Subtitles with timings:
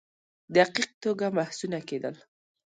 [0.55, 2.15] دقیق توګه بحثونه کېدل.